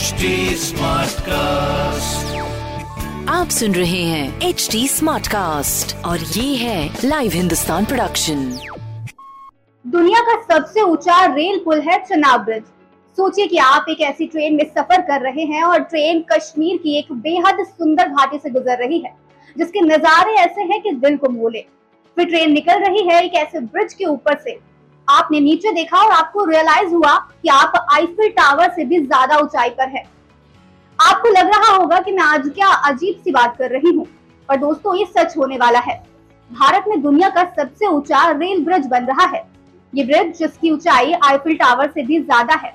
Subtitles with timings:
[0.00, 2.28] HD Smartcast.
[3.28, 8.44] आप सुन रहे हैं एच डी स्मार्ट कास्ट और ये है लाइव हिंदुस्तान प्रोडक्शन
[9.84, 12.62] दुनिया का सबसे ऊँचा रेल पुल है चनाब ब्रिज।
[13.18, 16.96] सोचिए कि आप एक ऐसी ट्रेन में सफ़र कर रहे हैं और ट्रेन कश्मीर की
[16.98, 19.14] एक बेहद सुंदर घाटी से गुजर रही है
[19.56, 21.64] जिसके नजारे ऐसे हैं कि दिल को मोले।
[22.16, 24.58] फिर ट्रेन निकल रही है एक ऐसे ब्रिज के ऊपर से
[25.10, 29.70] आपने नीचे देखा और आपको रियलाइज़ हुआ कि आप आईफिल टावर से भी ज़्यादा ऊंचाई
[29.70, 30.04] पर है।
[30.98, 34.06] आपको लग रहा होगा कि मैं आज क्या अजीब सी बात कर रही हूँ,
[34.48, 36.02] पर दोस्तों, ये सच होने वाला है।
[36.50, 39.42] भारत में दुनिया का सबसे ऊँचा रेल ब्रिज बन रहा है।
[39.92, 42.72] ये ब्रिज जिसकी ऊंचाई आईफिल टावर से भी ज़्यादा है।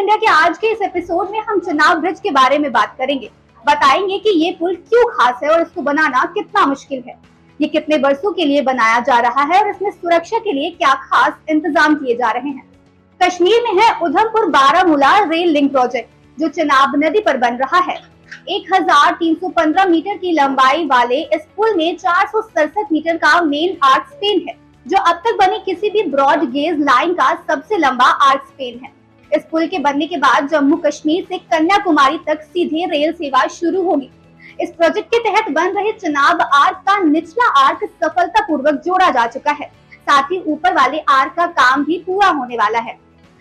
[0.00, 3.28] इंडिया के आज के इस एपिसोड में हम चुनाव ब्रिज के बारे में बात करेंगे।
[3.64, 7.16] बताएँगे कि ये पुल क्यों खास है और इसको बनाना कितना मुश्किल है।
[7.60, 10.92] ये कितने वर्षों के लिए बनाया जा रहा है और इसमें सुरक्षा के लिए क्या
[11.02, 12.64] खास इंतज़ाम किए जा रहे हैं।
[13.20, 17.98] कश्मीर में है Udhampur Baramulla rail link project जो चिनाब नदी पर बन रहा है।
[18.48, 24.06] 1315 मीटर की लंबाई वाले इस पुल में चार सौ सड़सठ मीटर का मेन आर्ट
[24.06, 28.42] स्पेन है, जो अब तक बने किसी भी ब्रॉड गेज लाइन का सबसे लंबा आर्ट
[28.44, 28.98] स्पेन है।
[29.32, 33.82] इस पुल के बनने के बाद जम्मू कश्मीर से कन्याकुमारी तक सीधे रेल सेवा शुरू
[33.82, 34.10] होगी।
[34.60, 39.26] इस प्रोजेक्ट के तहत बन रहे चुनाव आर्क का निचला आर्क सफलता पूर्वक जोड़ा जा
[39.26, 39.70] चुका है।
[40.00, 42.98] साथ ही ऊपर वाले आर्क का काम भी पूरा होने वाला है।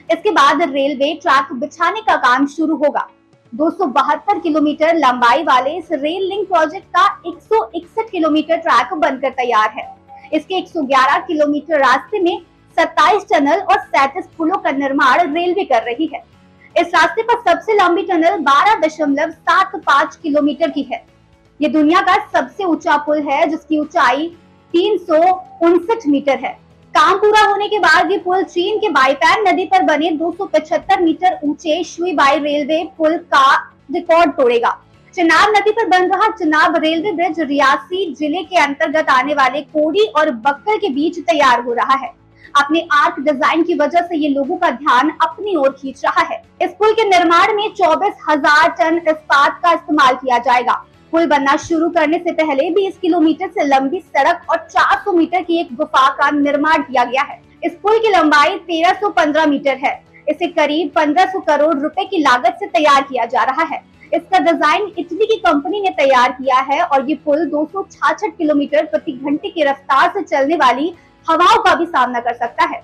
[0.09, 3.07] इसके बाद रेलवे ट्रैक बिछाने का काम शुरू होगा।
[3.53, 9.29] दो सौ बहत्तर किलोमीटर लंबाई वाले इस रेल लिंक प्रोजेक्ट का 161 किलोमीटर ट्रैक बनकर
[9.31, 9.87] तैयार है।
[10.33, 12.41] इसके 111 किलोमीटर रास्ते में
[12.79, 16.23] 27 टनल और 37 पुलों का निर्माण रेलवे कर रही है।
[16.75, 21.03] इस रास्ते पर सबसे लंबी टनल बारह दशमलव सात पाँच किलोमीटर की है।
[21.59, 24.27] ये दुनिया का सबसे ऊँचा पुल है, जिसकी ऊंचाई
[24.73, 25.21] तीन सौ
[25.61, 26.51] उनसठ मीटर है।
[26.93, 31.39] काम पूरा होने के बाद ये पुल चीन के बाईपैन नदी पर बने 275 मीटर
[31.43, 33.55] ऊँचे शुई बाई रेलवे पुल का
[33.93, 34.77] रिकॉर्ड तोड़ेगा।
[35.15, 40.05] चिनाब नदी पर बन रहा चिनाब रेलवे ब्रिज रियासी ज़िले के अंतर्गत आने वाले कोड़ी
[40.17, 42.11] और बक्कर के बीच तैयार हो रहा है।
[42.55, 46.41] अपने आर्क डिज़ाइन की वजह से ये लोगों का ध्यान अपनी ओर खींच रहा है।
[46.61, 50.73] इस पुल के निर्माण में चौबीस हज़ार टन इस्पात का इस्तेमाल किया जाएगा।
[51.13, 55.59] पुल बनना शुरू करने से पहले 20 किलोमीटर से लंबी सड़क और 400 मीटर की
[55.59, 59.93] एक गुफा का निर्माण किया गया है। इस पुल की लंबाई 1315 मीटर है।
[60.27, 63.81] इसे करीब 1500 करोड़ रुपए की लागत से तैयार किया जा रहा है।
[64.13, 67.65] इसका डिज़ाइन इटली की कंपनी ने तैयार किया है और ये पुल दो
[68.21, 70.93] किलोमीटर प्रति घंटे की रफ्तार से चलने वाली
[71.29, 72.81] हवाओं का भी सामना कर सकता है।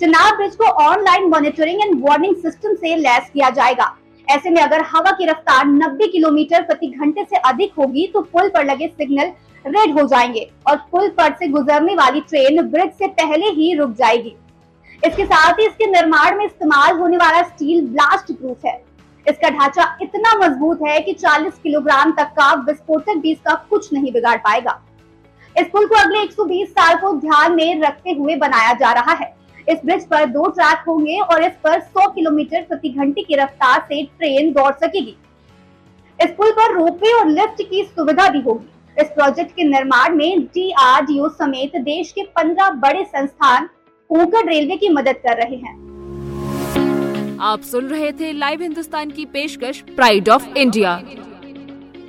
[0.00, 3.94] चुनाव ब्रिज को online monitoring and warning system से लैस किया जाएगा।
[4.28, 8.48] ऐसे में अगर हवा की रफ्तार 90 किलोमीटर प्रति घंटे से अधिक होगी तो पुल
[8.48, 9.32] पर लगे सिग्नल
[9.64, 13.90] रेड हो जाएँगे और पुल पर से गुजरने वाली ट्रेन ब्रिज से पहले ही रुक
[13.90, 14.34] जाएगी।
[15.02, 18.74] इसके साथ ही इसके निर्माण में इस्तेमाल होने वाला स्टील ब्लास्ट प्रूफ है।
[19.26, 24.12] इसका ढांचा इतना मज़बूत है कि 40 किलोग्राम तक का विस्फोटक भी इसका कुछ नहीं
[24.12, 24.80] बिगाड़ पाएगा।
[25.60, 29.36] इस पुल को अगले 120 साल को ध्यान में रखते हुए बनाया जा रहा है।
[29.68, 33.80] इस ब्रिज पर दो ट्रैक होंगे और इस पर 100 किलोमीटर प्रति घंटे की रफ्तार
[33.80, 35.16] से ट्रेन दौड़ सकेगी।
[36.22, 40.44] इस पुल पर रोपवे और लिफ्ट की सुविधा भी होगी। इस प्रोजेक्ट के निर्माण में
[40.44, 43.66] डीआरडीओ समेत देश के 15 बड़े संस्थान
[44.08, 49.84] कोंकण रेलवे की मदद कर रहे हैं। आप सुन रहे थे लाइव हिंदुस्तान की पेशकश
[49.96, 51.02] प्राइड ऑफ़ इंडिया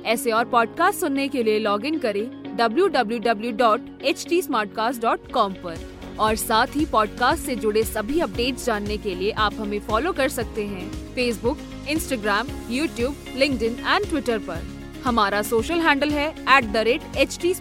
[0.06, 5.76] ऐसे और पॉडकास्ट सुनने के लिए लॉग इन करें। www.htsmartcast.com पर।
[6.18, 10.28] और साथ ही पॉडकास्ट से जुड़े सभी अपडेट्स जानने के लिए आप हमें फॉलो कर
[10.28, 11.58] सकते हैं। Facebook
[11.88, 14.68] Instagram YouTube link and Twitter पर।
[15.04, 17.54] हमारा सोशल हैंडल है at the rate H T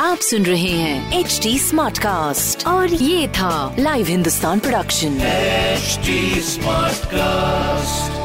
[0.00, 1.58] आप सुन रहे हैं एच डी
[2.64, 5.10] और ये था live Hindustan production
[5.76, 8.23] HD Smartcast.